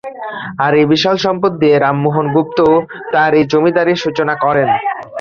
[0.63, 2.59] আর এই বিশাল সম্পদ দিয়ে রামমোহন গুপ্ত
[3.13, 4.69] তার এই জমিদারীর সূচনা করেন।